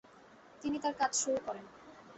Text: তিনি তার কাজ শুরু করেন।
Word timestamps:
তিনি 0.61 0.77
তার 0.79 0.93
কাজ 0.93 1.11
শুরু 1.15 1.39
করেন। 1.45 1.65